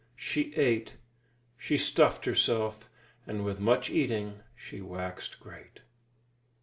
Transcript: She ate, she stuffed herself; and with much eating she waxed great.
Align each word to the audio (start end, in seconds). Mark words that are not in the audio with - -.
She 0.17 0.51
ate, 0.55 0.95
she 1.59 1.77
stuffed 1.77 2.25
herself; 2.25 2.89
and 3.27 3.45
with 3.45 3.59
much 3.59 3.91
eating 3.91 4.41
she 4.55 4.81
waxed 4.81 5.39
great. 5.39 5.81